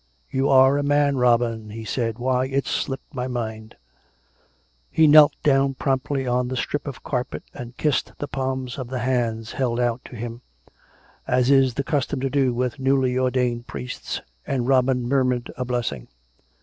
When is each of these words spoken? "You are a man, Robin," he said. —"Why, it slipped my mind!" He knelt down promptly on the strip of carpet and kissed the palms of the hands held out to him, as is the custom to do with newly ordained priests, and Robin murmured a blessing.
"You 0.37 0.49
are 0.49 0.79
a 0.79 0.83
man, 0.83 1.17
Robin," 1.17 1.69
he 1.69 1.85
said. 1.85 2.17
—"Why, 2.17 2.47
it 2.47 2.65
slipped 2.65 3.13
my 3.13 3.27
mind!" 3.27 3.75
He 4.89 5.05
knelt 5.05 5.35
down 5.43 5.75
promptly 5.75 6.25
on 6.25 6.47
the 6.47 6.57
strip 6.57 6.87
of 6.87 7.03
carpet 7.03 7.43
and 7.53 7.77
kissed 7.77 8.13
the 8.17 8.27
palms 8.27 8.79
of 8.79 8.87
the 8.87 8.97
hands 8.97 9.51
held 9.51 9.79
out 9.79 10.01
to 10.05 10.15
him, 10.15 10.41
as 11.27 11.51
is 11.51 11.75
the 11.75 11.83
custom 11.83 12.19
to 12.21 12.31
do 12.31 12.51
with 12.51 12.79
newly 12.79 13.15
ordained 13.15 13.67
priests, 13.67 14.21
and 14.47 14.67
Robin 14.67 15.07
murmured 15.07 15.53
a 15.55 15.65
blessing. 15.65 16.07